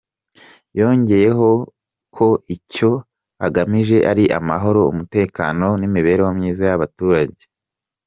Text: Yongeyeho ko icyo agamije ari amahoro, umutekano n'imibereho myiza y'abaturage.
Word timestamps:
Yongeyeho 0.79 1.49
ko 2.15 2.27
icyo 2.55 2.91
agamije 3.45 3.97
ari 4.11 4.25
amahoro, 4.39 4.81
umutekano 4.91 5.67
n'imibereho 5.79 6.31
myiza 6.37 6.63
y'abaturage. 6.69 7.43